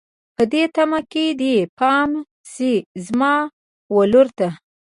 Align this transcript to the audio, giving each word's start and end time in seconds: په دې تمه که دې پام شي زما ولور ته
په 0.35 0.43
دې 0.51 0.63
تمه 0.75 0.99
که 1.11 1.23
دې 1.41 1.55
پام 1.79 2.09
شي 2.51 2.73
زما 3.05 3.35
ولور 3.95 4.27
ته 4.37 4.49